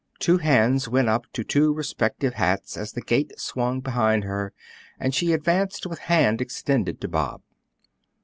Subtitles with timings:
[0.17, 4.51] Two hands went up to two respective hats as the gate swung behind her,
[4.99, 7.43] and she advanced with hand extended to Bob.